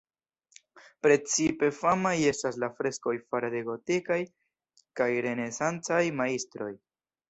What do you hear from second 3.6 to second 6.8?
gotikaj kaj renesancaj majstroj.